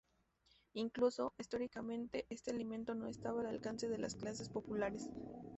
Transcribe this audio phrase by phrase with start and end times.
[0.73, 5.11] Incluso históricamente, este alimento no estaba al alcance de las clases populares.